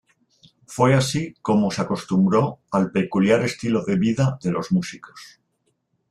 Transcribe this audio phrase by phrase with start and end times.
[0.65, 5.39] Fue así como se acostumbró al peculiar estilo de vida de los músicos.